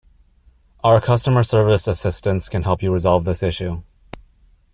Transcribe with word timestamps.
Our 0.83 0.99
customer 0.99 1.43
service 1.43 1.87
assistants 1.87 2.49
can 2.49 2.63
help 2.63 2.81
you 2.81 2.91
resolve 2.91 3.23
this 3.23 3.43
issue. 3.43 3.83